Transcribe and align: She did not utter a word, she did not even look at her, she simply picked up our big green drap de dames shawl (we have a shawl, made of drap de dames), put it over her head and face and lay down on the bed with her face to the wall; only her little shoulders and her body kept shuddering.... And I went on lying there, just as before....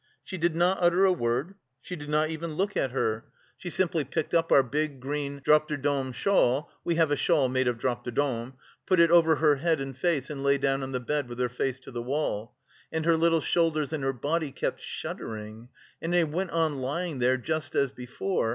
She 0.23 0.39
did 0.39 0.55
not 0.55 0.79
utter 0.81 1.05
a 1.05 1.11
word, 1.13 1.53
she 1.79 1.95
did 1.95 2.09
not 2.09 2.31
even 2.31 2.55
look 2.55 2.75
at 2.75 2.89
her, 2.89 3.25
she 3.55 3.69
simply 3.69 4.03
picked 4.03 4.33
up 4.33 4.51
our 4.51 4.63
big 4.63 4.99
green 4.99 5.39
drap 5.45 5.67
de 5.67 5.77
dames 5.77 6.15
shawl 6.15 6.71
(we 6.83 6.95
have 6.95 7.11
a 7.11 7.15
shawl, 7.15 7.47
made 7.49 7.67
of 7.67 7.77
drap 7.77 8.03
de 8.03 8.09
dames), 8.09 8.53
put 8.87 8.99
it 8.99 9.11
over 9.11 9.35
her 9.35 9.57
head 9.57 9.79
and 9.79 9.95
face 9.95 10.31
and 10.31 10.41
lay 10.41 10.57
down 10.57 10.81
on 10.81 10.91
the 10.91 10.99
bed 10.99 11.29
with 11.29 11.37
her 11.37 11.49
face 11.49 11.79
to 11.81 11.91
the 11.91 12.01
wall; 12.01 12.55
only 12.91 13.05
her 13.05 13.15
little 13.15 13.41
shoulders 13.41 13.93
and 13.93 14.03
her 14.03 14.11
body 14.11 14.49
kept 14.51 14.79
shuddering.... 14.79 15.69
And 16.01 16.15
I 16.15 16.23
went 16.23 16.49
on 16.49 16.77
lying 16.79 17.19
there, 17.19 17.37
just 17.37 17.75
as 17.75 17.91
before.... 17.91 18.49